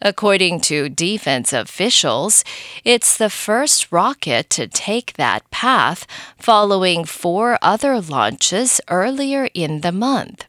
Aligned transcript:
According 0.00 0.62
to 0.62 0.88
defense 0.88 1.52
officials, 1.52 2.42
it's 2.84 3.18
the 3.18 3.28
first 3.28 3.92
rocket 3.92 4.48
to 4.48 4.66
take 4.66 5.12
that 5.14 5.50
path 5.50 6.06
following 6.38 7.04
four 7.04 7.58
other 7.60 8.00
launches 8.00 8.80
earlier 8.88 9.50
in 9.52 9.82
the 9.82 9.92
month. 9.92 10.46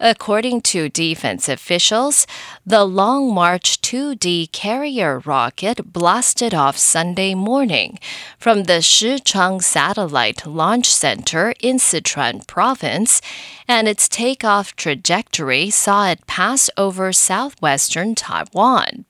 According 0.00 0.62
to 0.62 0.88
defense 0.88 1.48
officials, 1.48 2.26
the 2.66 2.84
Long 2.84 3.32
March 3.32 3.80
2D 3.80 4.50
carrier 4.50 5.20
rocket 5.20 5.92
blasted 5.92 6.52
off 6.52 6.76
Sunday 6.76 7.34
morning 7.34 7.98
from 8.38 8.64
the 8.64 8.80
Xichang 8.82 9.62
Satellite 9.62 10.46
Launch 10.46 10.92
Center 10.92 11.54
in 11.60 11.76
Sichuan 11.76 12.46
Province, 12.46 13.20
and 13.68 13.86
its 13.86 14.08
takeoff 14.08 14.74
trajectory 14.74 15.70
saw 15.70 16.08
it 16.08 16.26
pass 16.26 16.68
over 16.76 17.12
southwestern 17.12 18.14
Taiwan. 18.14 19.04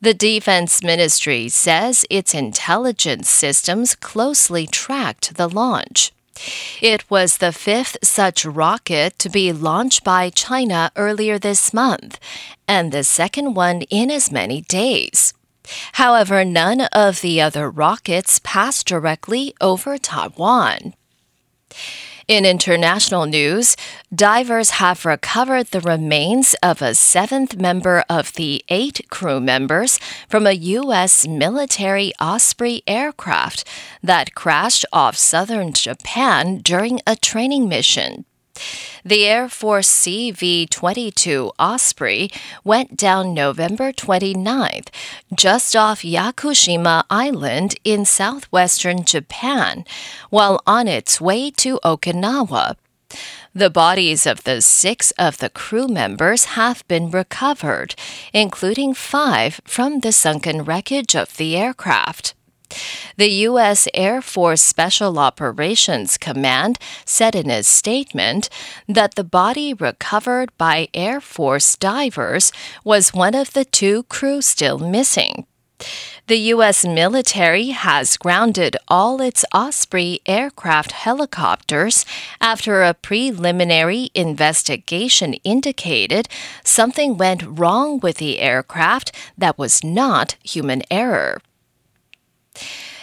The 0.00 0.14
Defense 0.14 0.82
Ministry 0.84 1.48
says 1.48 2.04
its 2.08 2.34
intelligence 2.34 3.28
systems 3.28 3.96
closely 3.96 4.66
tracked 4.66 5.34
the 5.34 5.48
launch. 5.48 6.12
It 6.80 7.08
was 7.10 7.38
the 7.38 7.52
fifth 7.52 7.96
such 8.02 8.44
rocket 8.44 9.18
to 9.18 9.28
be 9.28 9.52
launched 9.52 10.04
by 10.04 10.30
China 10.30 10.90
earlier 10.96 11.38
this 11.38 11.72
month, 11.72 12.18
and 12.66 12.92
the 12.92 13.04
second 13.04 13.54
one 13.54 13.82
in 13.82 14.10
as 14.10 14.30
many 14.30 14.62
days. 14.62 15.34
However, 15.92 16.44
none 16.44 16.82
of 16.92 17.20
the 17.20 17.40
other 17.40 17.70
rockets 17.70 18.40
passed 18.42 18.86
directly 18.86 19.54
over 19.60 19.98
Taiwan. 19.98 20.94
In 22.28 22.44
international 22.44 23.24
news, 23.24 23.74
divers 24.14 24.72
have 24.72 25.06
recovered 25.06 25.68
the 25.68 25.80
remains 25.80 26.54
of 26.62 26.82
a 26.82 26.94
seventh 26.94 27.56
member 27.56 28.04
of 28.10 28.34
the 28.34 28.62
eight 28.68 29.00
crew 29.08 29.40
members 29.40 29.98
from 30.28 30.46
a 30.46 30.52
U.S. 30.52 31.26
military 31.26 32.12
Osprey 32.20 32.82
aircraft 32.86 33.64
that 34.02 34.34
crashed 34.34 34.84
off 34.92 35.16
southern 35.16 35.72
Japan 35.72 36.58
during 36.58 37.00
a 37.06 37.16
training 37.16 37.66
mission. 37.66 38.26
The 39.08 39.24
Air 39.24 39.48
Force 39.48 39.88
CV 39.88 40.68
22 40.68 41.52
Osprey 41.58 42.30
went 42.62 42.94
down 42.94 43.32
November 43.32 43.90
29th, 43.90 44.88
just 45.34 45.74
off 45.74 46.02
Yakushima 46.02 47.04
Island 47.08 47.76
in 47.84 48.04
southwestern 48.04 49.04
Japan, 49.04 49.86
while 50.28 50.60
on 50.66 50.88
its 50.88 51.22
way 51.22 51.50
to 51.52 51.80
Okinawa. 51.82 52.76
The 53.54 53.70
bodies 53.70 54.26
of 54.26 54.44
the 54.44 54.60
six 54.60 55.10
of 55.12 55.38
the 55.38 55.48
crew 55.48 55.88
members 55.88 56.44
have 56.56 56.86
been 56.86 57.10
recovered, 57.10 57.94
including 58.34 58.92
five 58.92 59.62
from 59.64 60.00
the 60.00 60.12
sunken 60.12 60.64
wreckage 60.64 61.16
of 61.16 61.38
the 61.38 61.56
aircraft. 61.56 62.34
The 63.16 63.30
U.S. 63.48 63.88
Air 63.94 64.22
Force 64.22 64.62
Special 64.62 65.18
Operations 65.18 66.18
Command 66.18 66.78
said 67.04 67.34
in 67.34 67.50
a 67.50 67.62
statement 67.62 68.48
that 68.86 69.14
the 69.14 69.24
body 69.24 69.74
recovered 69.74 70.56
by 70.58 70.88
Air 70.94 71.20
Force 71.20 71.76
divers 71.76 72.52
was 72.84 73.14
one 73.14 73.34
of 73.34 73.52
the 73.54 73.64
two 73.64 74.04
crew 74.04 74.40
still 74.42 74.78
missing. 74.78 75.46
The 76.26 76.38
U.S. 76.54 76.84
military 76.84 77.68
has 77.68 78.16
grounded 78.16 78.76
all 78.86 79.20
its 79.20 79.44
Osprey 79.54 80.20
aircraft 80.26 80.92
helicopters 80.92 82.04
after 82.40 82.82
a 82.82 82.94
preliminary 82.94 84.10
investigation 84.14 85.34
indicated 85.44 86.28
something 86.64 87.16
went 87.16 87.42
wrong 87.42 88.00
with 88.00 88.18
the 88.18 88.40
aircraft 88.40 89.12
that 89.38 89.56
was 89.56 89.82
not 89.82 90.36
human 90.42 90.82
error. 90.90 91.40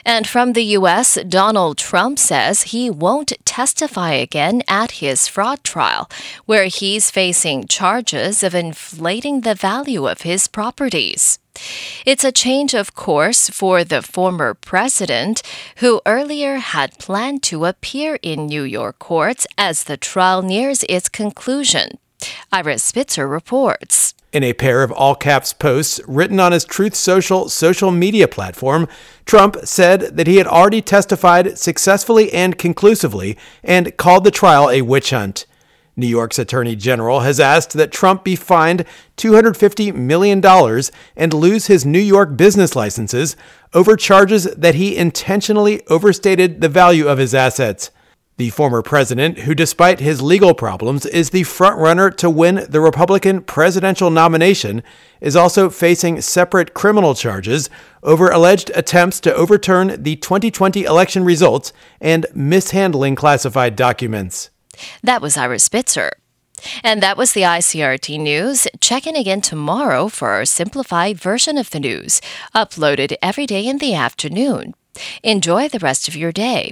And 0.05 0.27
from 0.27 0.53
the 0.53 0.63
U.S., 0.77 1.17
Donald 1.27 1.79
Trump 1.79 2.19
says 2.19 2.63
he 2.63 2.91
won't 2.91 3.33
testify 3.43 4.11
again 4.11 4.61
at 4.67 5.01
his 5.01 5.27
fraud 5.27 5.63
trial, 5.63 6.07
where 6.45 6.65
he's 6.65 7.09
facing 7.09 7.65
charges 7.65 8.43
of 8.43 8.53
inflating 8.53 9.41
the 9.41 9.55
value 9.55 10.07
of 10.07 10.21
his 10.21 10.47
properties. 10.47 11.39
It's 12.05 12.23
a 12.23 12.31
change 12.31 12.75
of 12.75 12.93
course 12.93 13.49
for 13.49 13.83
the 13.83 14.03
former 14.03 14.53
president, 14.53 15.41
who 15.77 16.01
earlier 16.05 16.57
had 16.57 16.99
planned 16.99 17.41
to 17.43 17.65
appear 17.65 18.19
in 18.21 18.45
New 18.45 18.63
York 18.63 18.99
courts 18.99 19.47
as 19.57 19.85
the 19.85 19.97
trial 19.97 20.43
nears 20.43 20.83
its 20.83 21.09
conclusion. 21.09 21.97
Iris 22.51 22.83
Spitzer 22.83 23.27
reports. 23.27 24.13
In 24.35 24.43
a 24.43 24.51
pair 24.51 24.83
of 24.83 24.91
all 24.91 25.15
caps 25.15 25.53
posts 25.53 26.01
written 26.09 26.41
on 26.41 26.51
his 26.51 26.65
Truth 26.65 26.93
Social 26.93 27.47
social 27.47 27.89
media 27.89 28.27
platform, 28.27 28.89
Trump 29.25 29.55
said 29.63 30.17
that 30.17 30.27
he 30.27 30.35
had 30.35 30.45
already 30.45 30.81
testified 30.81 31.57
successfully 31.57 32.33
and 32.33 32.57
conclusively 32.57 33.37
and 33.63 33.95
called 33.95 34.25
the 34.25 34.31
trial 34.31 34.69
a 34.69 34.81
witch 34.81 35.11
hunt. 35.11 35.45
New 35.95 36.05
York's 36.05 36.37
Attorney 36.37 36.75
General 36.75 37.21
has 37.21 37.39
asked 37.39 37.71
that 37.75 37.93
Trump 37.93 38.25
be 38.25 38.35
fined 38.35 38.83
$250 39.15 39.95
million 39.95 40.45
and 41.15 41.33
lose 41.33 41.67
his 41.67 41.85
New 41.85 41.97
York 41.97 42.35
business 42.35 42.75
licenses 42.75 43.37
over 43.73 43.95
charges 43.95 44.43
that 44.55 44.75
he 44.75 44.97
intentionally 44.97 45.81
overstated 45.87 46.59
the 46.59 46.67
value 46.67 47.07
of 47.07 47.19
his 47.19 47.33
assets. 47.33 47.89
The 48.37 48.49
former 48.49 48.81
president, 48.81 49.39
who 49.39 49.55
despite 49.55 50.01
his 50.01 50.21
legal 50.21 50.53
problems 50.53 51.05
is 51.05 51.29
the 51.29 51.43
frontrunner 51.43 52.13
to 52.17 52.29
win 52.29 52.65
the 52.67 52.81
Republican 52.81 53.41
presidential 53.41 54.09
nomination, 54.09 54.83
is 55.21 55.37
also 55.37 55.69
facing 55.69 56.19
separate 56.19 56.73
criminal 56.73 57.15
charges 57.15 57.69
over 58.03 58.29
alleged 58.29 58.71
attempts 58.75 59.21
to 59.21 59.33
overturn 59.33 60.03
the 60.03 60.17
2020 60.17 60.83
election 60.83 61.23
results 61.23 61.71
and 62.01 62.25
mishandling 62.35 63.15
classified 63.15 63.77
documents. 63.77 64.49
That 65.01 65.21
was 65.21 65.37
Ira 65.37 65.59
Spitzer. 65.59 66.11
And 66.83 67.01
that 67.01 67.17
was 67.17 67.31
the 67.31 67.43
ICRT 67.43 68.19
news. 68.19 68.67
Check 68.81 69.07
in 69.07 69.15
again 69.15 69.39
tomorrow 69.39 70.09
for 70.09 70.31
our 70.31 70.43
simplified 70.43 71.17
version 71.17 71.57
of 71.57 71.69
the 71.69 71.79
news, 71.79 72.19
uploaded 72.53 73.15
every 73.21 73.45
day 73.45 73.65
in 73.65 73.77
the 73.77 73.93
afternoon. 73.93 74.73
Enjoy 75.23 75.69
the 75.69 75.79
rest 75.79 76.09
of 76.09 76.17
your 76.17 76.33
day. 76.33 76.71